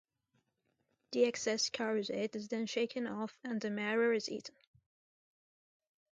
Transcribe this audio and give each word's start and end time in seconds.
The 1.11 1.25
excess 1.25 1.69
charoset 1.69 2.35
is 2.35 2.47
then 2.47 2.65
shaken 2.65 3.05
off 3.05 3.37
and 3.43 3.61
the 3.61 3.67
maror 3.67 4.17
is 4.17 4.29
eaten. 4.31 4.55